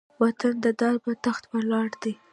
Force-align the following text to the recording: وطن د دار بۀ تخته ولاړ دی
وطن 0.21 0.53
د 0.63 0.67
دار 0.79 0.95
بۀ 1.03 1.13
تخته 1.23 1.47
ولاړ 1.55 1.89
دی 2.01 2.13